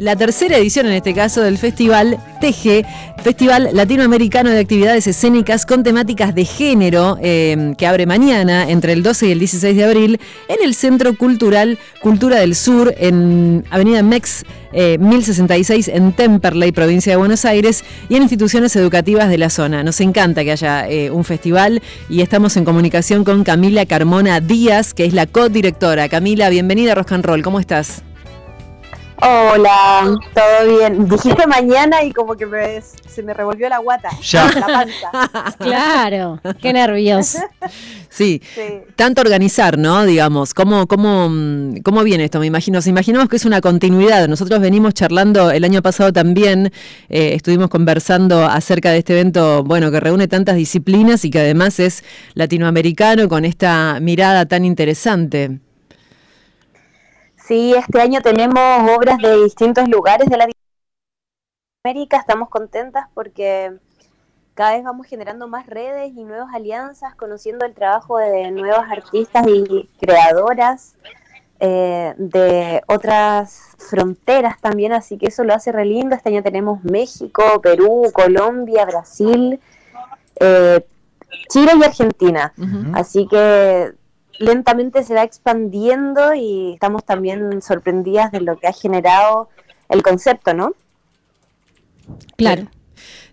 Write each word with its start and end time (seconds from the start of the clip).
la 0.00 0.16
tercera 0.16 0.56
edición 0.56 0.86
en 0.86 0.94
este 0.94 1.14
caso 1.14 1.42
del 1.42 1.58
festival 1.58 2.18
TG, 2.40 2.86
Festival 3.22 3.68
Latinoamericano 3.74 4.48
de 4.50 4.58
Actividades 4.58 5.06
Escénicas 5.06 5.66
con 5.66 5.82
temáticas 5.82 6.34
de 6.34 6.46
género, 6.46 7.18
eh, 7.20 7.74
que 7.76 7.86
abre 7.86 8.06
mañana 8.06 8.70
entre 8.70 8.94
el 8.94 9.02
12 9.02 9.28
y 9.28 9.32
el 9.32 9.38
16 9.38 9.76
de 9.76 9.84
abril 9.84 10.20
en 10.48 10.56
el 10.64 10.74
Centro 10.74 11.14
Cultural 11.16 11.78
Cultura 12.00 12.40
del 12.40 12.54
Sur, 12.54 12.94
en 12.96 13.64
Avenida 13.70 14.02
Mex 14.02 14.44
1066 14.72 15.88
eh, 15.88 15.96
en 15.96 16.12
Temperley, 16.12 16.72
provincia 16.72 17.12
de 17.12 17.16
Buenos 17.16 17.44
Aires, 17.44 17.84
y 18.08 18.16
en 18.16 18.22
instituciones 18.22 18.74
educativas 18.76 19.28
de 19.28 19.36
la 19.36 19.50
zona. 19.50 19.82
Nos 19.82 20.00
encanta 20.00 20.44
que 20.44 20.52
haya 20.52 20.88
eh, 20.88 21.10
un 21.10 21.24
festival 21.24 21.82
y 22.08 22.22
estamos 22.22 22.56
en 22.56 22.64
comunicación 22.64 23.24
con 23.24 23.44
Camila 23.44 23.84
Carmona 23.84 24.40
Díaz, 24.40 24.94
que 24.94 25.04
es 25.04 25.12
la 25.12 25.26
co-directora. 25.26 26.08
Camila, 26.08 26.48
bienvenida 26.48 26.92
a 26.92 26.94
Rock 26.94 27.12
and 27.12 27.24
Roll, 27.24 27.42
¿cómo 27.42 27.60
estás? 27.60 28.02
Hola, 29.22 30.18
¿todo 30.34 30.78
bien? 30.78 31.06
Dijiste 31.06 31.46
mañana 31.46 32.02
y 32.02 32.12
como 32.12 32.36
que 32.36 32.82
se 33.06 33.22
me 33.22 33.34
revolvió 33.34 33.68
la 33.68 33.78
guata, 33.78 34.08
ya. 34.22 34.50
la 34.50 34.66
panza. 34.66 35.54
claro, 35.58 36.40
qué 36.60 36.72
nervios. 36.72 37.36
Sí. 38.08 38.40
tanto 38.96 39.20
organizar, 39.20 39.78
¿no? 39.78 40.04
Digamos, 40.04 40.54
¿cómo, 40.54 40.86
cómo, 40.86 41.30
¿cómo 41.82 42.02
viene 42.02 42.24
esto? 42.24 42.40
Me 42.40 42.46
imagino, 42.46 42.78
nos 42.78 42.86
imaginamos 42.86 43.28
que 43.28 43.36
es 43.36 43.44
una 43.44 43.60
continuidad. 43.60 44.26
Nosotros 44.26 44.58
venimos 44.60 44.94
charlando 44.94 45.50
el 45.50 45.64
año 45.64 45.82
pasado 45.82 46.12
también, 46.12 46.72
eh, 47.08 47.34
estuvimos 47.34 47.68
conversando 47.68 48.46
acerca 48.46 48.90
de 48.90 48.98
este 48.98 49.12
evento, 49.12 49.62
bueno, 49.64 49.90
que 49.90 50.00
reúne 50.00 50.28
tantas 50.28 50.56
disciplinas 50.56 51.24
y 51.24 51.30
que 51.30 51.40
además 51.40 51.78
es 51.78 52.04
latinoamericano 52.34 53.28
con 53.28 53.44
esta 53.44 53.98
mirada 54.00 54.46
tan 54.46 54.64
interesante. 54.64 55.60
Sí, 57.50 57.74
este 57.74 58.00
año 58.00 58.20
tenemos 58.20 58.62
obras 58.96 59.18
de 59.18 59.42
distintos 59.42 59.88
lugares 59.88 60.28
de 60.28 60.36
Latinoamérica. 61.82 62.18
Estamos 62.18 62.48
contentas 62.48 63.08
porque 63.12 63.72
cada 64.54 64.74
vez 64.76 64.84
vamos 64.84 65.08
generando 65.08 65.48
más 65.48 65.66
redes 65.66 66.12
y 66.14 66.22
nuevas 66.22 66.54
alianzas, 66.54 67.16
conociendo 67.16 67.66
el 67.66 67.74
trabajo 67.74 68.18
de 68.18 68.52
nuevas 68.52 68.88
artistas 68.88 69.48
y 69.48 69.90
creadoras 69.98 70.94
eh, 71.58 72.14
de 72.18 72.84
otras 72.86 73.74
fronteras 73.78 74.60
también, 74.60 74.92
así 74.92 75.18
que 75.18 75.26
eso 75.26 75.42
lo 75.42 75.52
hace 75.52 75.72
re 75.72 75.86
lindo. 75.86 76.14
Este 76.14 76.28
año 76.28 76.44
tenemos 76.44 76.84
México, 76.84 77.42
Perú, 77.60 78.12
Colombia, 78.12 78.84
Brasil, 78.84 79.58
eh, 80.38 80.86
Chile 81.48 81.72
y 81.80 81.82
Argentina. 81.82 82.52
Así 82.94 83.26
que 83.26 83.98
lentamente 84.40 85.04
se 85.04 85.14
va 85.14 85.22
expandiendo 85.22 86.34
y 86.34 86.72
estamos 86.72 87.04
también 87.04 87.60
sorprendidas 87.60 88.32
de 88.32 88.40
lo 88.40 88.58
que 88.58 88.66
ha 88.66 88.72
generado 88.72 89.50
el 89.90 90.02
concepto, 90.02 90.54
¿no? 90.54 90.72
Claro. 92.36 92.66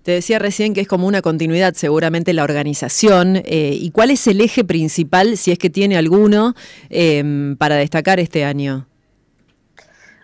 Te 0.04 0.12
decía 0.12 0.38
recién 0.38 0.74
que 0.74 0.82
es 0.82 0.88
como 0.88 1.08
una 1.08 1.22
continuidad 1.22 1.74
seguramente 1.76 2.34
la 2.34 2.44
organización. 2.44 3.38
Eh, 3.38 3.78
¿Y 3.80 3.92
cuál 3.92 4.12
es 4.12 4.28
el 4.28 4.42
eje 4.42 4.66
principal, 4.66 5.38
si 5.38 5.52
es 5.52 5.58
que 5.58 5.70
tiene 5.70 5.98
alguno, 5.98 6.56
em, 6.90 7.56
para 7.56 7.76
destacar 7.76 8.20
este 8.20 8.44
año? 8.44 8.86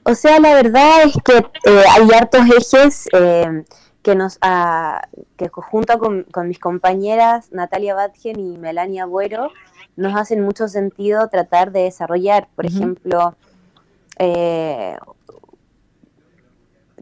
O 0.03 0.15
sea, 0.15 0.39
la 0.41 0.53
verdad 0.53 1.03
es 1.05 1.15
que 1.23 1.37
eh, 1.37 1.83
hay 1.91 2.07
hartos 2.13 2.41
ejes 2.57 3.07
em, 3.13 3.63
que 4.01 4.15
nos 4.15 4.37
ah, 4.41 5.01
que 5.37 5.47
junto 5.47 5.97
con, 5.97 6.23
con, 6.23 6.49
mis 6.49 6.59
compañeras 6.59 7.53
Natalia 7.53 7.95
Batgen 7.95 8.37
y 8.37 8.57
Melania 8.57 9.05
Buero 9.05 9.49
nos 9.95 10.15
hacen 10.15 10.41
mucho 10.41 10.67
sentido 10.67 11.27
tratar 11.27 11.71
de 11.71 11.83
desarrollar, 11.83 12.47
por 12.55 12.65
ejemplo, 12.65 13.35
eh, 14.17 14.97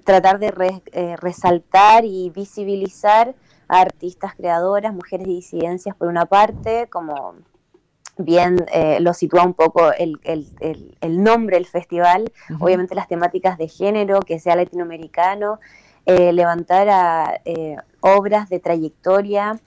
tratar 0.03 0.39
de 0.39 0.81
eh, 0.92 1.16
resaltar 1.17 2.06
y 2.06 2.30
visibilizar 2.31 3.36
a 3.67 3.81
artistas 3.81 4.36
creadoras, 4.36 4.94
mujeres 4.94 5.28
y 5.28 5.36
disidencias 5.36 5.95
por 5.95 6.08
una 6.08 6.25
parte, 6.25 6.88
como 6.89 7.35
bien 8.18 8.57
eh, 8.74 9.00
lo 9.00 9.13
sitúa 9.13 9.44
un 9.44 9.53
poco 9.53 9.91
el, 9.94 10.19
nombre 11.24 11.56
del 11.56 11.66
festival, 11.66 12.31
obviamente 12.59 12.94
las 12.94 13.07
temáticas 13.07 13.57
de 13.57 13.69
género, 13.69 14.19
que 14.19 14.40
sea 14.40 14.56
latinoamericano, 14.56 15.59
levantar 16.06 16.90
a 16.90 17.40
obras 18.01 18.50
de 18.50 18.59
trayectoria 18.59 19.62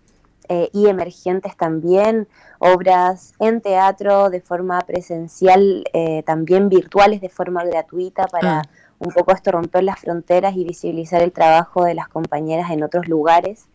y 0.72 0.88
emergentes 0.88 1.56
también, 1.56 2.28
obras 2.64 3.34
en 3.40 3.60
teatro 3.60 4.30
de 4.30 4.40
forma 4.40 4.80
presencial, 4.80 5.84
eh, 5.92 6.22
también 6.22 6.70
virtuales 6.70 7.20
de 7.20 7.28
forma 7.28 7.62
gratuita 7.62 8.26
para 8.26 8.60
ah. 8.60 8.62
un 8.98 9.12
poco 9.12 9.32
esto 9.32 9.52
romper 9.52 9.84
las 9.84 10.00
fronteras 10.00 10.56
y 10.56 10.64
visibilizar 10.64 11.20
el 11.22 11.30
trabajo 11.30 11.84
de 11.84 11.92
las 11.92 12.08
compañeras 12.08 12.70
en 12.70 12.82
otros 12.82 13.06
lugares. 13.06 13.66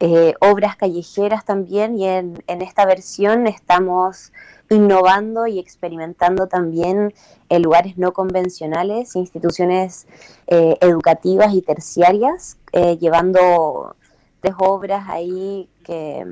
Eh, 0.00 0.34
obras 0.40 0.74
callejeras 0.76 1.44
también 1.44 1.96
y 1.98 2.08
en, 2.08 2.42
esta 2.46 2.86
versión 2.86 3.46
estamos 3.46 4.32
innovando 4.70 5.46
y 5.46 5.58
experimentando 5.58 6.48
también 6.48 7.12
en 7.50 7.62
lugares 7.62 7.98
no 7.98 8.12
convencionales, 8.12 9.14
instituciones 9.14 10.06
eh, 10.46 10.76
educativas 10.80 11.52
y 11.52 11.60
terciarias, 11.60 12.56
llevando 12.98 13.96
tres 14.42 14.54
obras 14.58 15.08
ahí 15.08 15.68
que 15.84 16.26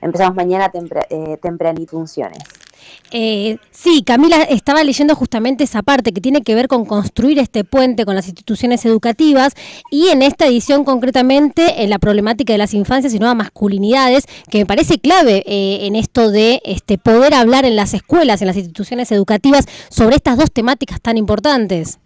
empezamos 0.00 0.36
mañana 0.36 0.70
tempra, 0.70 1.06
eh, 1.10 1.38
funciones. 1.88 2.38
Eh, 3.10 3.58
sí, 3.72 4.02
Camila 4.04 4.42
estaba 4.44 4.84
leyendo 4.84 5.16
justamente 5.16 5.64
esa 5.64 5.82
parte 5.82 6.12
que 6.12 6.20
tiene 6.20 6.42
que 6.42 6.54
ver 6.54 6.68
con 6.68 6.84
construir 6.84 7.38
este 7.40 7.64
puente 7.64 8.04
con 8.04 8.14
las 8.14 8.26
instituciones 8.26 8.84
educativas 8.84 9.54
y 9.90 10.08
en 10.08 10.22
esta 10.22 10.46
edición 10.46 10.84
concretamente 10.84 11.82
en 11.82 11.90
la 11.90 11.98
problemática 11.98 12.52
de 12.52 12.58
las 12.58 12.74
infancias 12.74 13.12
y 13.14 13.18
nuevas 13.18 13.36
masculinidades, 13.36 14.26
que 14.50 14.58
me 14.58 14.66
parece 14.66 14.98
clave 14.98 15.42
eh, 15.46 15.86
en 15.86 15.96
esto 15.96 16.30
de 16.30 16.60
este, 16.64 16.98
poder 16.98 17.34
hablar 17.34 17.64
en 17.64 17.74
las 17.74 17.94
escuelas, 17.94 18.40
en 18.42 18.46
las 18.46 18.56
instituciones 18.56 19.10
educativas 19.10 19.66
sobre 19.88 20.16
estas 20.16 20.36
dos 20.36 20.52
temáticas 20.52 21.00
tan 21.00 21.16
importantes. 21.16 21.98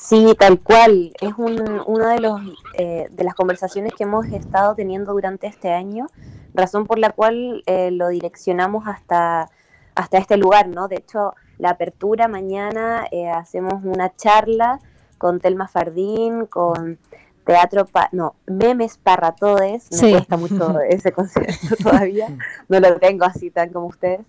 Sí, 0.00 0.34
tal 0.38 0.60
cual. 0.60 1.12
Es 1.20 1.34
un, 1.36 1.82
una 1.86 2.14
de, 2.14 2.20
los, 2.20 2.40
eh, 2.78 3.08
de 3.10 3.24
las 3.24 3.34
conversaciones 3.34 3.92
que 3.94 4.04
hemos 4.04 4.26
estado 4.26 4.74
teniendo 4.74 5.12
durante 5.12 5.46
este 5.46 5.72
año, 5.72 6.06
razón 6.54 6.86
por 6.86 6.98
la 6.98 7.10
cual 7.10 7.62
eh, 7.66 7.90
lo 7.90 8.08
direccionamos 8.08 8.88
hasta, 8.88 9.50
hasta 9.94 10.18
este 10.18 10.38
lugar, 10.38 10.68
¿no? 10.68 10.88
De 10.88 10.96
hecho, 10.96 11.34
la 11.58 11.70
apertura 11.70 12.28
mañana 12.28 13.04
eh, 13.10 13.28
hacemos 13.28 13.84
una 13.84 14.16
charla 14.16 14.80
con 15.18 15.38
Telma 15.38 15.68
Fardín, 15.68 16.46
con 16.46 16.98
teatro, 17.44 17.86
no, 18.12 18.34
memes 18.46 18.96
para 18.96 19.32
todes, 19.32 19.90
me 20.00 20.12
cuesta 20.12 20.36
mucho 20.38 20.80
ese 20.88 21.12
concepto 21.12 21.76
todavía, 21.82 22.28
no 22.68 22.80
lo 22.80 22.98
tengo 22.98 23.26
así 23.26 23.50
tan 23.50 23.70
como 23.70 23.88
ustedes. 23.88 24.22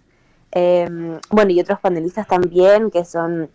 Em, 0.52 1.18
bueno, 1.30 1.52
y 1.52 1.62
otros 1.62 1.80
panelistas 1.80 2.28
también 2.28 2.92
que 2.92 3.06
son 3.06 3.50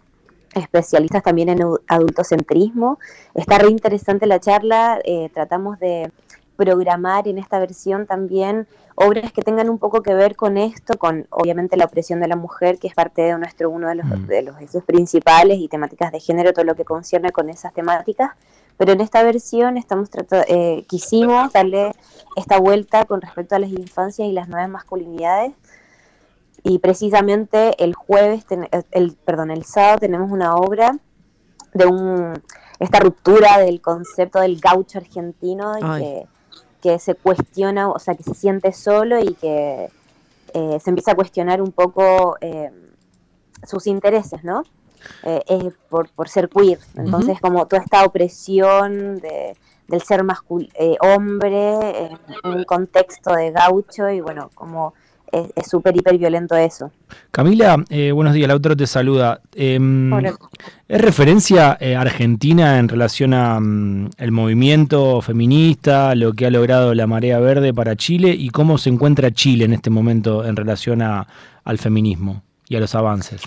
especialistas 0.57 1.23
también 1.23 1.49
en 1.49 1.61
adultocentrismo. 1.87 2.99
Está 3.35 3.59
re 3.59 3.71
interesante 3.71 4.27
la 4.27 4.41
charla, 4.41 4.99
eh, 5.05 5.31
tratamos 5.33 5.79
de 5.79 6.11
programar 6.57 7.29
en 7.29 7.39
esta 7.39 7.59
versión 7.59 8.07
también 8.07 8.67
obras 8.97 9.31
que 9.31 9.43
tengan 9.43 9.69
un 9.69 9.79
poco 9.79 10.03
que 10.03 10.15
ver 10.15 10.37
con 10.37 10.57
esto, 10.57 10.99
con 10.99 11.27
obviamente 11.31 11.77
la 11.77 11.85
opresión 11.85 12.19
de 12.21 12.29
la 12.29 12.37
mujer, 12.37 12.79
que 12.79 12.89
es 12.89 12.95
parte 12.95 13.23
de 13.23 13.39
nuestro 13.39 13.71
uno 13.71 13.89
de 13.89 13.97
los, 13.97 14.07
mm. 14.07 14.27
de 14.27 14.43
los 14.43 14.61
ejes 14.61 14.83
principales 14.83 15.59
y 15.59 15.69
temáticas 15.69 16.11
de 16.11 16.21
género, 16.21 16.53
todo 16.53 16.65
lo 16.65 16.75
que 16.75 16.85
concierne 16.85 17.31
con 17.31 17.51
esas 17.51 17.73
temáticas. 17.75 18.33
Pero 18.79 18.93
en 18.93 19.01
esta 19.01 19.23
versión 19.23 19.77
estamos 19.77 20.11
eh, 20.49 20.85
quisimos 20.87 21.53
darle 21.53 21.93
esta 22.37 22.59
vuelta 22.59 23.05
con 23.05 23.21
respecto 23.21 23.55
a 23.55 23.59
las 23.59 23.71
infancias 23.71 24.29
y 24.29 24.33
las 24.33 24.49
nuevas 24.49 24.69
masculinidades 24.69 25.53
y 26.63 26.79
precisamente 26.79 27.83
el 27.83 27.95
jueves, 27.95 28.45
el, 28.91 29.17
perdón, 29.25 29.51
el 29.51 29.65
sábado 29.65 29.99
tenemos 29.99 30.31
una 30.31 30.57
obra 30.57 30.99
de 31.75 31.87
un, 31.87 32.43
esta 32.79 33.01
ruptura 33.01 33.59
del 33.59 33.81
concepto 33.81 34.41
del 34.41 34.59
gaucho 34.61 34.99
argentino 34.99 35.75
que, 35.99 36.27
que, 36.83 36.99
se 36.99 37.15
cuestiona, 37.15 37.89
o 37.89 37.99
sea, 37.99 38.15
que 38.15 38.23
se 38.23 38.35
siente 38.35 38.73
solo 38.73 39.21
y 39.21 39.35
que 39.35 39.91
eh, 40.55 40.79
se 40.81 40.91
empieza 40.91 41.13
a 41.13 41.15
cuestionar 41.15 41.61
un 41.61 41.73
poco 41.73 42.37
eh, 42.41 42.71
sus 43.67 43.87
intereses, 43.87 44.43
¿no? 44.43 44.63
Eh, 45.23 45.71
por, 45.89 46.09
por, 46.11 46.29
ser 46.29 46.49
queer. 46.49 46.79
Entonces, 46.97 47.41
como 47.41 47.67
toda 47.67 47.83
esta 47.83 48.05
opresión 48.05 49.19
de, 49.19 49.57
del 49.87 50.03
ser 50.03 50.25
hombre 51.01 52.07
en 52.07 52.19
un 52.45 52.65
contexto 52.65 53.35
de 53.35 53.53
gaucho 53.53 54.09
y 54.09 54.21
bueno, 54.21 54.51
como 54.55 54.95
es 55.33 55.69
súper, 55.69 55.97
hiper 55.97 56.19
violento 56.19 56.55
eso. 56.57 56.91
Camila, 57.31 57.85
eh, 57.91 58.13
buenos 58.13 58.35
días, 58.35 58.49
Lautaro 58.49 58.77
te 58.77 58.87
saluda. 58.87 59.41
Em, 59.55 60.13
¿Es 60.89 61.01
referencia 61.01 61.77
eh, 61.81 61.97
argentina 61.97 62.79
en 62.79 62.89
relación 62.89 63.35
a 63.35 63.59
mm, 63.61 64.11
el 64.19 64.33
movimiento 64.33 65.21
feminista, 65.23 66.15
lo 66.15 66.33
que 66.33 66.47
ha 66.47 66.51
logrado 66.51 66.95
la 66.95 67.07
Marea 67.07 67.39
Verde 67.39 67.75
para 67.75 67.97
Chile 67.97 68.35
y 68.39 68.51
cómo 68.51 68.79
se 68.79 68.91
encuentra 68.91 69.31
Chile 69.31 69.65
en 69.65 69.73
este 69.73 69.91
momento 69.91 70.45
en 70.45 70.57
relación 70.57 71.03
a, 71.03 71.27
al 71.65 71.79
feminismo 71.79 72.43
y 72.69 72.77
a 72.77 72.81
los 72.81 72.95
avances? 72.95 73.43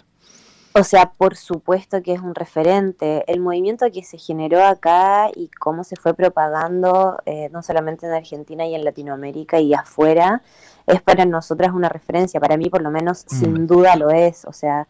O 0.79 0.83
sea, 0.85 1.11
por 1.11 1.35
supuesto 1.35 2.01
que 2.01 2.13
es 2.13 2.21
un 2.21 2.33
referente. 2.33 3.25
El 3.27 3.41
movimiento 3.41 3.85
que 3.91 4.01
se 4.01 4.17
generó 4.17 4.63
acá 4.63 5.29
y 5.35 5.49
cómo 5.49 5.83
se 5.83 5.97
fue 5.97 6.13
propagando, 6.13 7.17
eh, 7.25 7.49
no 7.51 7.61
solamente 7.61 8.05
en 8.05 8.13
Argentina 8.13 8.65
y 8.65 8.75
en 8.75 8.85
Latinoamérica 8.85 9.59
y 9.59 9.73
afuera, 9.73 10.41
es 10.87 11.01
para 11.01 11.25
nosotras 11.25 11.71
una 11.73 11.89
referencia. 11.89 12.39
Para 12.39 12.55
mí, 12.55 12.69
por 12.69 12.81
lo 12.81 12.91
menos, 12.91 13.25
mm. 13.25 13.35
sin 13.35 13.67
duda 13.67 13.97
lo 13.97 14.09
es. 14.09 14.45
O 14.45 14.53
sea, 14.53 14.87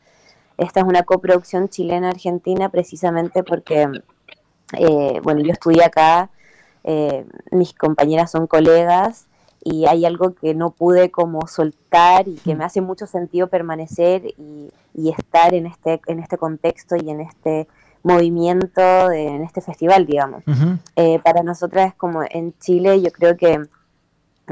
esta 0.59 0.81
es 0.81 0.85
una 0.85 1.01
coproducción 1.01 1.69
chilena-argentina 1.69 2.69
precisamente 2.69 3.43
porque, 3.43 3.87
eh, 4.77 5.19
bueno, 5.23 5.41
yo 5.41 5.51
estudié 5.51 5.85
acá, 5.85 6.29
eh, 6.83 7.25
mis 7.49 7.73
compañeras 7.73 8.29
son 8.29 8.45
colegas 8.45 9.25
y 9.63 9.85
hay 9.85 10.05
algo 10.05 10.33
que 10.33 10.53
no 10.53 10.71
pude 10.71 11.11
como 11.11 11.47
soltar 11.47 12.27
y 12.27 12.35
que 12.35 12.55
me 12.55 12.63
hace 12.63 12.81
mucho 12.81 13.07
sentido 13.07 13.47
permanecer 13.47 14.25
y, 14.25 14.71
estar 15.17 15.53
en 15.53 15.65
este, 15.65 16.01
en 16.07 16.19
este 16.19 16.37
contexto 16.37 16.97
y 16.97 17.09
en 17.09 17.21
este 17.21 17.67
movimiento, 18.03 19.11
en 19.11 19.43
este 19.43 19.61
festival, 19.61 20.05
digamos. 20.05 20.43
Eh, 20.95 21.19
para 21.23 21.41
nosotras 21.41 21.89
es 21.89 21.95
como 21.95 22.21
en 22.29 22.53
Chile, 22.59 23.01
yo 23.01 23.11
creo 23.11 23.37
que 23.37 23.61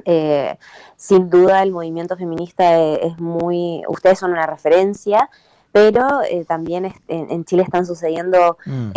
eh, 0.05 0.57
sin 0.95 1.29
duda 1.29 1.63
el 1.63 1.71
movimiento 1.71 2.15
feminista 2.15 2.79
es, 2.79 3.19
muy, 3.19 3.83
ustedes 3.89 4.19
son 4.19 4.31
una 4.31 4.45
referencia, 4.45 5.29
pero 5.73 6.21
eh, 6.29 6.45
también 6.45 6.93
en, 7.07 7.45
Chile 7.45 7.63
están 7.63 7.85
sucediendo 7.85 8.57
mm. 8.65 8.91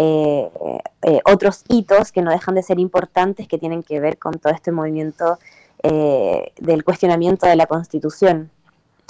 otros 1.25 1.65
hitos 1.69 2.13
que 2.13 2.23
no 2.23 2.31
dejan 2.31 2.55
de 2.55 2.63
ser 2.63 2.79
importantes 2.79 3.49
que 3.49 3.59
tienen 3.59 3.83
que 3.83 3.99
ver 3.99 4.19
con 4.19 4.35
todo 4.35 4.53
este 4.53 4.71
movimiento 4.71 5.39
eh, 5.83 6.53
del 6.61 6.85
cuestionamiento 6.85 7.47
de 7.47 7.57
la 7.57 7.67
Constitución. 7.67 8.51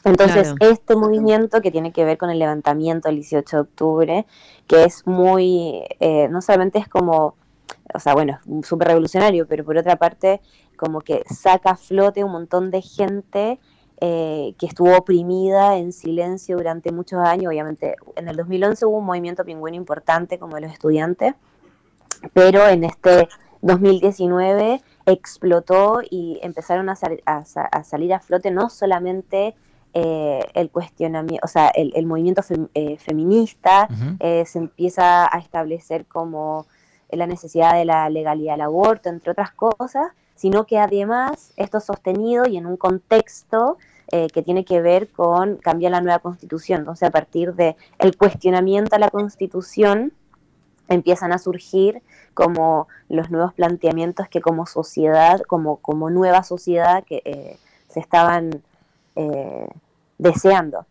Entonces, 0.04 0.54
este 0.60 0.96
movimiento 0.96 1.60
que 1.60 1.70
tiene 1.70 1.92
que 1.92 2.04
ver 2.04 2.16
con 2.16 2.30
el 2.30 2.38
levantamiento 2.38 3.08
del 3.08 3.16
18 3.16 3.56
de 3.56 3.60
octubre, 3.60 4.26
que 4.66 4.84
es 4.84 5.06
muy, 5.06 5.84
eh, 6.00 6.28
no 6.30 6.40
solamente 6.40 6.78
es 6.78 6.88
como, 6.88 7.34
o 7.92 7.98
sea, 7.98 8.14
bueno, 8.14 8.38
súper 8.62 8.88
revolucionario, 8.88 9.46
pero 9.46 9.64
por 9.64 9.76
otra 9.76 9.96
parte, 9.96 10.40
como 10.76 11.00
que 11.00 11.22
saca 11.28 11.72
a 11.72 11.76
flote 11.76 12.24
un 12.24 12.32
montón 12.32 12.70
de 12.70 12.80
gente 12.80 13.58
eh, 14.00 14.54
que 14.58 14.64
estuvo 14.64 14.96
oprimida 14.96 15.76
en 15.76 15.92
silencio 15.92 16.56
durante 16.56 16.92
muchos 16.92 17.18
años. 17.18 17.48
Obviamente, 17.48 17.96
en 18.16 18.28
el 18.28 18.36
2011 18.36 18.86
hubo 18.86 18.96
un 18.96 19.04
movimiento 19.04 19.44
pingüino 19.44 19.76
importante 19.76 20.38
como 20.38 20.54
de 20.54 20.62
los 20.62 20.72
estudiantes, 20.72 21.34
pero 22.32 22.66
en 22.66 22.84
este 22.84 23.28
2019 23.60 24.80
explotó 25.12 26.00
y 26.08 26.38
empezaron 26.42 26.88
a, 26.88 26.96
salir 26.96 28.14
a 28.14 28.20
flote 28.20 28.50
no 28.50 28.68
solamente 28.68 29.54
eh, 29.92 30.46
el 30.54 30.70
cuestionamiento, 30.70 31.44
o 31.44 31.48
sea, 31.48 31.68
el, 31.68 32.06
movimiento 32.06 32.42
eh, 32.74 32.96
feminista 32.98 33.88
eh, 34.20 34.44
se 34.46 34.58
empieza 34.58 35.34
a 35.34 35.38
establecer 35.38 36.06
como 36.06 36.66
la 37.10 37.26
necesidad 37.26 37.74
de 37.74 37.84
la 37.84 38.08
legalidad 38.08 38.52
del 38.52 38.60
aborto, 38.60 39.08
entre 39.08 39.32
otras 39.32 39.50
cosas, 39.50 40.12
sino 40.36 40.64
que 40.64 40.78
además 40.78 41.52
esto 41.56 41.78
es 41.78 41.84
sostenido 41.84 42.46
y 42.46 42.56
en 42.56 42.66
un 42.66 42.76
contexto 42.76 43.78
que 44.10 44.42
tiene 44.42 44.64
que 44.64 44.80
ver 44.80 45.08
con 45.12 45.58
cambiar 45.58 45.92
la 45.92 46.00
nueva 46.00 46.18
constitución. 46.18 46.80
Entonces, 46.80 47.08
a 47.08 47.12
partir 47.12 47.54
del 47.54 47.76
el 48.00 48.16
cuestionamiento 48.16 48.96
a 48.96 48.98
la 48.98 49.08
constitución, 49.08 50.12
empiezan 50.90 51.32
a 51.32 51.38
surgir 51.38 52.02
como 52.34 52.88
los 53.08 53.30
nuevos 53.30 53.54
planteamientos 53.54 54.28
que 54.28 54.40
como 54.40 54.66
sociedad, 54.66 55.40
como, 55.42 55.76
como 55.76 56.10
nueva 56.10 56.42
sociedad 56.42 57.04
que 57.04 57.22
eh, 57.24 57.56
se 57.88 58.00
estaban 58.00 58.62
eh, 59.16 59.68
deseando. 60.18 60.86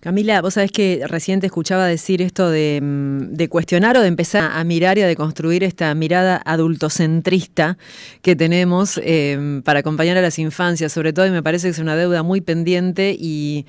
Camila, 0.00 0.40
vos 0.40 0.54
sabés 0.54 0.72
que 0.72 1.02
recién 1.06 1.40
te 1.40 1.46
escuchaba 1.46 1.86
decir 1.86 2.22
esto 2.22 2.48
de, 2.48 2.80
mm, 2.82 3.44
cuestionar 3.50 3.98
o 3.98 4.00
de 4.00 4.08
empezar 4.08 4.50
a 4.50 4.64
mirar 4.64 4.96
y 4.96 5.02
a 5.02 5.06
deconstruir 5.06 5.62
esta 5.62 5.94
mirada 5.94 6.40
adultocentrista 6.46 7.76
que 8.22 8.34
tenemos 8.34 8.98
eh, 9.04 9.60
para 9.62 9.80
acompañar 9.80 10.16
a 10.16 10.22
las 10.22 10.38
infancias, 10.38 10.90
sobre 10.90 11.12
todo, 11.12 11.26
y 11.26 11.30
me 11.30 11.42
parece 11.42 11.66
que 11.66 11.72
es 11.72 11.78
una 11.78 11.96
deuda 11.96 12.22
muy 12.22 12.40
pendiente 12.40 13.14
y 13.18 13.66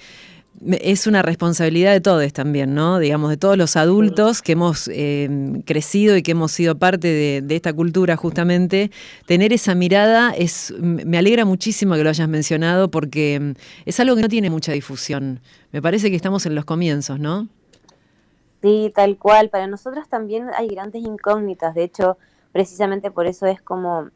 es 0.69 1.07
una 1.07 1.21
responsabilidad 1.21 1.92
de 1.92 2.01
todos 2.01 2.31
también, 2.33 2.75
¿no? 2.75 3.00
Digamos, 3.00 3.30
de 3.31 3.38
todos 3.38 3.57
los 3.57 3.75
adultos 3.75 4.42
que 4.42 4.51
hemos 4.51 4.88
em, 4.89 5.62
crecido 5.63 6.15
y 6.18 6.24
que 6.24 6.31
hemos 6.31 6.51
sido 6.51 6.77
parte 6.77 7.42
de, 7.42 7.56
esta 7.56 7.74
cultura 7.74 8.15
justamente, 8.15 8.92
tener 9.25 9.53
esa 9.53 9.74
mirada 9.74 10.31
es, 10.31 10.74
me 10.80 11.18
alegra 11.18 11.45
muchísimo 11.45 11.95
que 11.95 12.03
lo 12.03 12.09
hayas 12.09 12.30
mencionado 12.30 12.92
porque 12.92 13.56
es 13.86 14.00
algo 14.00 14.15
que 14.15 14.21
no 14.21 14.30
tiene 14.30 14.50
mucha 14.50 14.71
difusión. 14.71 15.39
Me 15.71 15.81
parece 15.81 16.09
que 16.09 16.15
estamos 16.15 16.45
en 16.45 16.53
los 16.53 16.65
comienzos, 16.65 17.19
¿no? 17.19 17.48
Sí, 18.62 18.92
tal 18.94 19.18
cual. 19.18 19.50
Para 19.50 19.65
nosotros 19.68 20.07
también 20.07 20.50
hay 20.56 20.68
grandes 20.68 21.03
incógnitas. 21.03 21.74
De 21.74 21.83
hecho, 21.83 22.18
precisamente 22.51 23.09
por 23.09 23.25
eso 23.25 23.48
es 23.48 23.62
como 23.62 24.09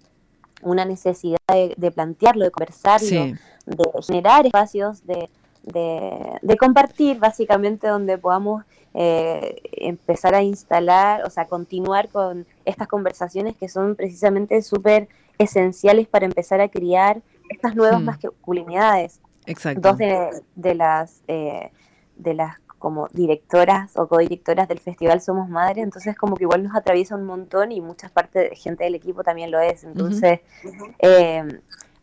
una 0.61 0.85
necesidad 0.85 1.37
de, 1.47 1.91
plantearlo, 1.91 2.45
de 2.45 2.51
conversarlo, 2.51 3.35
de 3.65 3.85
generar 4.05 4.45
espacios 4.45 5.05
de 5.05 5.29
de, 5.65 6.57
compartir, 6.57 7.19
básicamente 7.19 7.87
donde 7.87 8.17
podamos 8.17 8.63
eh, 8.93 9.61
empezar 9.73 10.35
a 10.35 10.41
instalar, 10.41 11.23
o 11.25 11.29
sea, 11.29 11.45
continuar 11.47 12.09
con 12.09 12.45
estas 12.65 12.87
conversaciones 12.87 13.55
que 13.57 13.67
son 13.67 13.95
precisamente 13.95 14.61
súper 14.61 15.09
esenciales 15.37 16.07
para 16.07 16.25
empezar 16.25 16.61
a 16.61 16.69
criar 16.69 17.21
estas 17.49 17.75
nuevas 17.75 18.01
hmm. 18.01 18.05
masculinidades. 18.05 19.19
Exacto. 19.45 19.89
Dos 19.89 19.97
de, 19.97 20.75
las 20.75 21.21
eh, 21.27 21.71
de 22.15 22.33
las 22.33 22.57
como 22.79 23.07
directoras 23.13 23.97
o 23.97 24.07
codirectoras 24.07 24.67
del 24.67 24.79
festival 24.79 25.21
Somos 25.21 25.49
Madres, 25.49 25.83
entonces 25.83 26.15
como 26.15 26.35
que 26.35 26.43
igual 26.43 26.63
nos 26.63 26.75
atraviesa 26.75 27.15
un 27.15 27.25
montón 27.25 27.71
y 27.71 27.81
muchas 27.81 28.11
partes 28.11 28.49
de 28.49 28.55
gente 28.55 28.83
del 28.83 28.95
equipo 28.95 29.23
también 29.23 29.49
lo 29.49 29.59
es. 29.59 29.83
Entonces, 29.83 30.41
eh, 30.99 31.43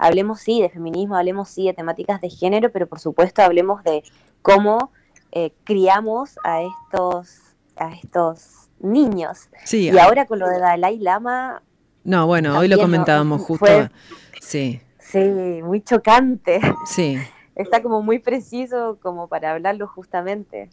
hablemos 0.03 0.41
sí 0.41 0.61
de 0.61 0.69
feminismo, 0.69 1.17
hablemos 1.17 1.49
sí 1.49 1.67
de 1.67 1.75
temáticas 1.75 2.21
de 2.21 2.29
género, 2.29 2.71
pero 2.73 2.89
por 2.89 2.99
supuesto 2.99 3.41
hablemos 3.41 3.85
de 3.85 4.03
cómo 4.43 4.91
eh, 5.31 5.53
criamos 5.65 6.39
a 6.43 6.63
estos, 6.63 7.39
a 7.77 7.93
estos 7.93 8.69
niños. 8.81 9.49
Sí, 9.65 9.91
y 9.91 9.99
ahora 9.99 10.27
con 10.27 10.41
lo 10.41 10.49
de 10.49 10.59
Dalai 10.59 10.99
Lama... 10.99 11.63
No, 12.03 12.27
bueno, 12.27 12.59
hoy 12.59 12.67
lo 12.67 12.79
comentábamos 12.79 13.43
justo. 13.43 13.89
sí. 14.41 14.81
Sí, 14.99 15.19
muy 15.63 15.83
chocante. 15.83 16.61
Sí. 16.87 17.19
Está 17.55 17.83
como 17.83 18.03
muy 18.03 18.19
preciso 18.19 18.99
como 19.03 19.29
para 19.29 19.53
hablarlo 19.53 19.87
justamente 19.87 20.71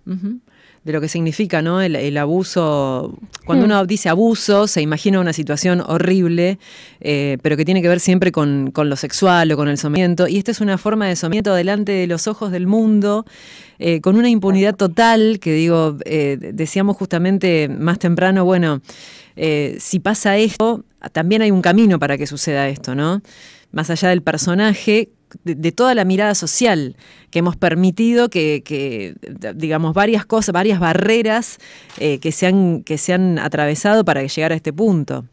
de 0.84 0.94
lo 0.94 1.02
que 1.02 1.10
significa 1.10 1.62
¿no? 1.62 1.82
el, 1.82 2.18
abuso. 2.18 3.18
Cuando 3.46 3.66
hmm. 3.66 3.70
uno 3.70 3.86
dice 3.86 4.10
abuso, 4.10 4.68
se 4.68 4.82
imagina 4.82 5.20
una 5.20 5.34
situación 5.34 5.82
horrible, 5.86 6.58
eh, 7.02 7.38
pero 7.42 7.58
que 7.58 7.66
tiene 7.66 7.82
que 7.82 7.90
ver 7.90 8.00
siempre 8.00 8.32
con, 8.32 8.72
lo 8.74 8.96
sexual 8.96 9.52
o 9.52 9.58
con 9.58 9.68
el 9.68 9.78
sometimiento. 9.78 10.28
Y 10.28 10.38
esta 10.38 10.52
es 10.52 10.62
una 10.62 10.78
forma 10.78 11.08
de 11.08 11.16
sometimiento 11.16 11.54
delante 11.54 11.92
de 11.92 12.08
los 12.08 12.28
ojos 12.28 12.52
del 12.52 12.66
mundo, 12.66 13.26
eh, 13.78 14.02
con 14.02 14.16
una 14.16 14.30
impunidad 14.30 14.76
total, 14.76 15.40
que 15.40 15.54
digo, 15.54 15.98
eh, 16.06 16.38
decíamos 16.40 16.98
justamente 16.98 17.68
más 17.70 18.00
temprano, 18.00 18.46
bueno, 18.46 18.82
si 19.78 20.00
pasa 20.00 20.36
esto, 20.36 20.84
también 21.14 21.42
hay 21.42 21.52
un 21.52 21.62
camino 21.62 21.98
para 21.98 22.18
que 22.18 22.28
suceda 22.28 22.68
esto, 22.68 22.94
¿no? 22.94 23.22
Más 23.72 23.90
allá 23.90 24.10
del 24.10 24.22
personaje, 24.22 25.10
de, 25.44 25.72
toda 25.72 25.96
la 25.96 26.06
mirada 26.06 26.36
social 26.36 26.96
que 27.32 27.40
hemos 27.40 27.56
permitido 27.56 28.30
que, 28.30 29.16
digamos, 29.56 29.94
varias 29.94 30.26
cosas, 30.26 30.54
varias 30.54 30.80
barreras 30.80 31.60
eh, 31.98 32.20
que, 32.20 32.32
se 32.32 32.48
han, 32.48 32.84
que 32.84 32.98
se 32.98 33.14
han 33.14 33.40
atravesado 33.40 34.06
para 34.06 34.24
llegar 34.24 34.52
a 34.52 34.56
este 34.56 34.74
punto. 34.74 35.26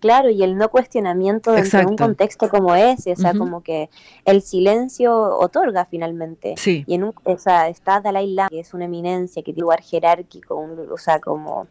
Claro, 0.00 0.30
y 0.30 0.44
el 0.44 0.56
no 0.56 0.68
cuestionamiento 0.68 1.52
dentro 1.52 1.80
de 1.80 1.86
un 1.86 1.96
contexto 1.96 2.48
como 2.48 2.74
ese, 2.76 3.12
o 3.12 3.16
sea, 3.16 3.34
como 3.34 3.62
que 3.62 3.90
el 4.24 4.42
silencio 4.42 5.12
otorga 5.38 5.86
finalmente. 5.86 6.54
Sí. 6.56 6.84
Y 6.86 6.94
en 6.94 7.04
un, 7.04 7.14
o 7.24 7.36
sea, 7.36 7.68
está 7.68 8.00
Dalai 8.00 8.32
Lama, 8.32 8.48
que 8.48 8.60
es 8.60 8.74
una 8.74 8.84
eminencia, 8.84 9.42
que 9.42 9.52
tiene 9.52 9.62
lugar 9.62 9.82
jerárquico, 9.82 10.54
o 10.90 10.98
sea, 10.98 11.18
como 11.18 11.66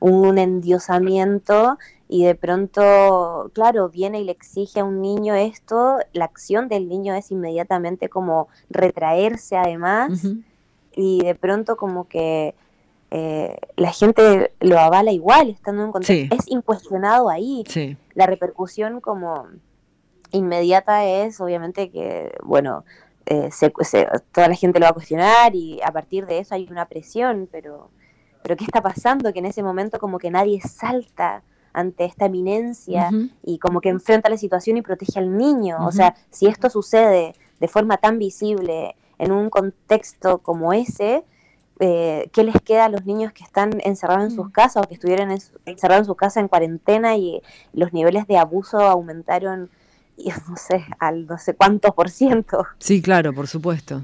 un 0.00 0.38
endiosamiento 0.38 1.78
y 2.12 2.24
de 2.24 2.34
pronto, 2.34 3.52
claro, 3.54 3.88
viene 3.88 4.20
y 4.20 4.24
le 4.24 4.32
exige 4.32 4.80
a 4.80 4.84
un 4.84 5.00
niño 5.00 5.36
esto, 5.36 5.98
la 6.12 6.24
acción 6.24 6.68
del 6.68 6.88
niño 6.88 7.14
es 7.14 7.30
inmediatamente 7.30 8.08
como 8.08 8.48
retraerse 8.68 9.56
además 9.56 10.24
y 10.96 11.24
de 11.24 11.36
pronto 11.36 11.76
como 11.76 12.08
que 12.08 12.56
eh, 13.12 13.56
la 13.76 13.92
gente 13.92 14.52
lo 14.58 14.80
avala 14.80 15.12
igual, 15.12 15.50
estando 15.50 15.82
en 15.82 15.86
un 15.86 15.92
contexto, 15.92 16.34
es 16.34 16.48
incuestionado 16.48 17.30
ahí. 17.30 17.62
La 18.14 18.26
repercusión 18.26 19.00
como 19.00 19.46
inmediata 20.32 21.04
es 21.04 21.40
obviamente 21.40 21.92
que, 21.92 22.36
bueno, 22.42 22.84
eh, 23.26 23.50
toda 24.32 24.48
la 24.48 24.56
gente 24.56 24.80
lo 24.80 24.86
va 24.86 24.90
a 24.90 24.94
cuestionar 24.94 25.54
y 25.54 25.80
a 25.84 25.92
partir 25.92 26.26
de 26.26 26.40
eso 26.40 26.56
hay 26.56 26.66
una 26.72 26.86
presión, 26.86 27.48
pero 27.52 27.88
pero 28.42 28.56
¿qué 28.56 28.64
está 28.64 28.82
pasando? 28.82 29.32
Que 29.32 29.38
en 29.38 29.46
ese 29.46 29.62
momento 29.62 30.00
como 30.00 30.18
que 30.18 30.30
nadie 30.30 30.60
salta 30.60 31.44
ante 31.72 32.04
esta 32.04 32.26
eminencia 32.26 33.10
y 33.42 33.58
como 33.58 33.80
que 33.80 33.88
enfrenta 33.88 34.28
la 34.28 34.36
situación 34.36 34.76
y 34.76 34.82
protege 34.82 35.18
al 35.18 35.36
niño. 35.36 35.86
O 35.86 35.92
sea, 35.92 36.14
si 36.30 36.46
esto 36.46 36.70
sucede 36.70 37.34
de 37.60 37.68
forma 37.68 37.96
tan 37.98 38.18
visible 38.18 38.96
en 39.18 39.32
un 39.32 39.50
contexto 39.50 40.38
como 40.38 40.72
ese, 40.72 41.24
eh, 41.78 42.28
qué 42.32 42.44
les 42.44 42.60
queda 42.62 42.86
a 42.86 42.88
los 42.88 43.06
niños 43.06 43.32
que 43.32 43.44
están 43.44 43.80
encerrados 43.84 44.24
en 44.24 44.30
sus 44.30 44.46
mm. 44.48 44.52
casas 44.52 44.84
o 44.84 44.88
que 44.88 44.94
estuvieron 44.94 45.30
encerrados 45.30 46.02
en 46.02 46.06
su 46.06 46.14
casa 46.14 46.40
en 46.40 46.48
cuarentena 46.48 47.16
y 47.16 47.40
los 47.72 47.92
niveles 47.92 48.26
de 48.26 48.36
abuso 48.36 48.80
aumentaron 48.80 49.70
no 50.48 50.56
sé, 50.56 50.84
al 50.98 51.26
no 51.26 51.38
sé 51.38 51.54
cuántos 51.54 51.94
por 51.94 52.10
ciento. 52.10 52.66
Sí, 52.78 53.02
claro, 53.02 53.32
por 53.32 53.46
supuesto. 53.46 54.02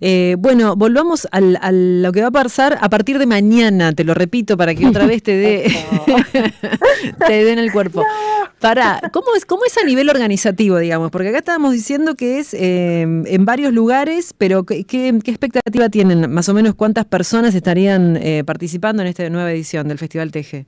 Eh, 0.00 0.36
bueno, 0.38 0.76
volvamos 0.76 1.26
al, 1.30 1.58
a 1.60 1.70
lo 1.72 2.12
que 2.12 2.22
va 2.22 2.28
a 2.28 2.32
pasar 2.32 2.78
a 2.80 2.88
partir 2.88 3.18
de 3.18 3.26
mañana, 3.26 3.92
te 3.92 4.04
lo 4.04 4.14
repito, 4.14 4.56
para 4.56 4.74
que 4.74 4.86
otra 4.86 5.06
vez 5.06 5.22
te 5.22 5.36
dé 5.36 5.64
te 7.26 7.52
en 7.52 7.58
el 7.58 7.72
cuerpo. 7.72 8.02
Para, 8.60 9.00
¿cómo 9.12 9.34
es, 9.36 9.44
¿Cómo 9.44 9.64
es 9.66 9.76
a 9.76 9.84
nivel 9.84 10.08
organizativo, 10.08 10.78
digamos? 10.78 11.10
Porque 11.10 11.28
acá 11.28 11.38
estábamos 11.38 11.72
diciendo 11.72 12.14
que 12.14 12.38
es 12.38 12.54
eh, 12.54 13.02
en 13.02 13.44
varios 13.44 13.72
lugares, 13.72 14.34
pero 14.36 14.64
¿qué, 14.64 14.84
¿qué, 14.84 15.08
expectativa 15.08 15.88
tienen? 15.88 16.32
Más 16.32 16.48
o 16.48 16.54
menos 16.54 16.74
cuántas 16.74 17.04
personas 17.04 17.54
estarían 17.54 18.16
eh, 18.16 18.42
participando 18.44 19.02
en 19.02 19.08
esta 19.08 19.28
nueva 19.28 19.52
edición 19.52 19.88
del 19.88 19.98
Festival 19.98 20.32
Teje. 20.32 20.66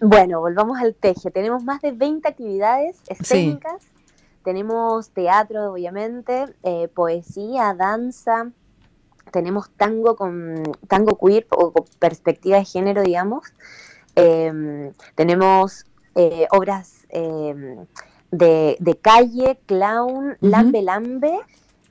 Bueno, 0.00 0.40
volvamos 0.40 0.78
al 0.78 0.94
Teje. 0.94 1.30
Tenemos 1.30 1.62
más 1.62 1.82
de 1.82 1.92
20 1.92 2.26
actividades 2.26 2.96
escénicas. 3.06 3.82
Tenemos 4.44 5.10
teatro, 5.10 5.72
obviamente, 5.72 6.46
eh, 6.62 6.88
poesía, 6.88 7.74
danza, 7.74 8.50
tenemos 9.30 9.70
tango 9.70 10.16
con 10.16 10.62
tango 10.88 11.18
queer 11.18 11.46
o 11.50 11.72
con 11.72 11.84
perspectiva 11.98 12.58
de 12.58 12.64
género, 12.64 13.02
digamos. 13.02 13.52
Em, 14.16 14.92
tenemos 15.14 15.86
eh, 16.14 16.46
obras 16.50 17.06
em, 17.10 17.86
de, 18.30 18.98
calle, 19.00 19.58
clown, 19.66 20.36
lambe 20.40 20.82
lambe. 20.82 21.38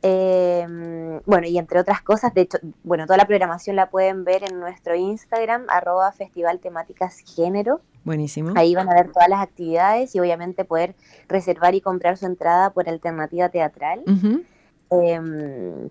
Em, 0.01 1.19
bueno, 1.25 1.47
y 1.47 1.57
entre 1.57 1.79
otras 1.79 2.01
cosas, 2.01 2.33
de 2.33 2.41
hecho, 2.41 2.57
bueno, 2.83 3.05
toda 3.05 3.17
la 3.17 3.27
programación 3.27 3.75
la 3.75 3.89
pueden 3.89 4.23
ver 4.23 4.43
en 4.43 4.59
nuestro 4.59 4.95
Instagram, 4.95 5.65
arroba 5.67 6.11
festival 6.11 6.59
temáticas 6.59 7.19
género. 7.19 7.81
Buenísimo. 8.03 8.53
Ahí 8.55 8.75
van 8.75 8.89
a 8.89 8.93
ver 8.93 9.11
todas 9.11 9.29
las 9.29 9.41
actividades 9.41 10.15
y 10.15 10.19
obviamente 10.19 10.65
poder 10.65 10.95
reservar 11.27 11.75
y 11.75 11.81
comprar 11.81 12.17
su 12.17 12.25
entrada 12.25 12.71
por 12.71 12.87
alternativa 12.87 13.49
teatral. 13.49 14.03
Em, 14.89 15.89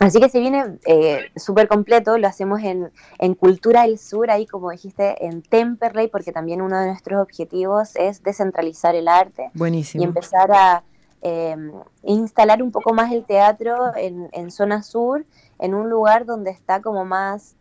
así 0.00 0.20
que 0.20 0.28
se 0.28 0.40
viene 0.40 0.78
eh, 0.86 1.30
súper 1.36 1.68
completo, 1.68 2.18
lo 2.18 2.26
hacemos 2.26 2.60
en, 2.62 2.90
Cultura 3.34 3.82
del 3.82 3.98
Sur, 3.98 4.30
ahí 4.30 4.46
como 4.46 4.70
dijiste, 4.70 5.24
en 5.24 5.42
Temperley, 5.42 6.08
porque 6.08 6.32
también 6.32 6.62
uno 6.62 6.80
de 6.80 6.86
nuestros 6.86 7.20
objetivos 7.22 7.94
es 7.96 8.22
descentralizar 8.22 8.94
el 8.94 9.08
arte. 9.08 9.50
Buenísimo. 9.54 10.02
Y 10.02 10.06
empezar 10.06 10.50
a 10.50 10.82
em, 11.20 11.72
instalar 12.02 12.62
un 12.62 12.72
poco 12.72 12.94
más 12.94 13.12
el 13.12 13.24
teatro 13.24 13.94
en, 13.96 14.28
en 14.32 14.50
zona 14.50 14.82
sur, 14.82 15.26
en 15.58 15.74
un 15.74 15.90
lugar 15.90 16.24
donde 16.24 16.50
está 16.50 16.80
como 16.80 17.04
más 17.04 17.57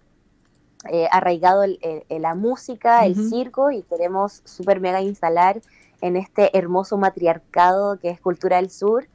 eh, 0.92 1.08
arraigado 1.12 1.64
el, 1.64 1.80
la 2.10 2.36
música, 2.36 3.06
el 3.06 3.16
circo 3.30 3.72
y 3.72 3.84
queremos 3.84 4.42
super 4.46 4.80
mega 4.80 5.02
instalar 5.02 5.62
en 6.02 6.16
este 6.16 6.58
hermoso 6.58 6.98
matriarcado 6.98 7.98
que 8.00 8.10
es 8.10 8.20
Cultura 8.20 8.58
del 8.58 8.70
Sur 8.70 9.08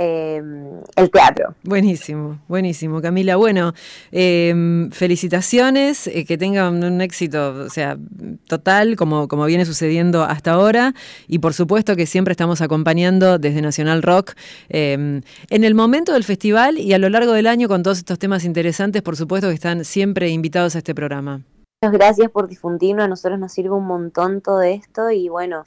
Em, 0.00 0.80
el 0.94 1.10
teatro. 1.10 1.56
Buenísimo, 1.64 2.38
buenísimo, 2.46 3.02
Camila. 3.02 3.34
Bueno, 3.34 3.72
em, 4.12 4.92
felicitaciones, 4.92 6.06
eh, 6.06 6.24
que 6.24 6.38
tengan 6.38 6.84
un 6.84 7.00
éxito, 7.00 7.64
o 7.66 7.68
sea, 7.68 7.98
total, 8.46 8.94
como, 8.94 9.26
como 9.26 9.44
viene 9.46 9.64
sucediendo 9.64 10.22
hasta 10.22 10.52
ahora, 10.52 10.94
y 11.26 11.40
por 11.40 11.52
supuesto 11.52 11.96
que 11.96 12.06
siempre 12.06 12.30
estamos 12.30 12.60
acompañando 12.60 13.40
desde 13.40 13.60
Nacional 13.60 14.02
Rock 14.02 14.34
em, 14.68 15.22
en 15.50 15.64
el 15.64 15.74
momento 15.74 16.12
del 16.12 16.22
festival 16.22 16.78
y 16.78 16.92
a 16.92 16.98
lo 16.98 17.08
largo 17.08 17.32
del 17.32 17.48
año 17.48 17.66
con 17.66 17.82
todos 17.82 17.98
estos 17.98 18.20
temas 18.20 18.44
interesantes, 18.44 19.02
por 19.02 19.16
supuesto 19.16 19.48
que 19.48 19.54
están 19.54 19.84
siempre 19.84 20.28
invitados 20.28 20.76
a 20.76 20.78
este 20.78 20.94
programa. 20.94 21.42
Muchas 21.82 21.98
gracias 21.98 22.30
por 22.30 22.46
difundirnos, 22.46 23.04
a 23.04 23.08
nosotros 23.08 23.40
nos 23.40 23.52
sirve 23.52 23.70
un 23.70 23.86
montón 23.86 24.42
todo 24.42 24.62
esto 24.62 25.10
y 25.10 25.28
bueno, 25.28 25.64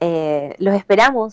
eh, 0.00 0.54
los 0.58 0.74
esperamos 0.74 1.26